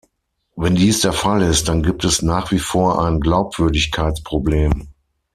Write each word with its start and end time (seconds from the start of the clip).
Wenn 0.55 0.73
dies 0.73 1.01
der 1.01 1.13
Fall 1.13 1.43
ist, 1.43 1.67
dann 1.69 1.83
gibt 1.83 2.03
es 2.05 2.23
nach 2.23 2.49
wie 2.51 2.57
vor 2.57 3.05
ein 3.05 3.19
Glaubwürdigkeitsproblem. 3.21 4.87